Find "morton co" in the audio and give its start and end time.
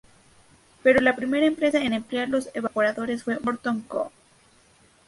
3.39-4.11